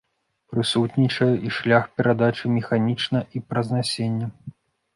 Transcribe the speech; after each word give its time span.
Прысутнічае 0.53 1.27
і 1.49 1.51
шлях 1.59 1.83
перадачы 1.99 2.45
механічна 2.57 3.19
і 3.39 3.45
праз 3.51 3.67
насенне. 3.77 4.27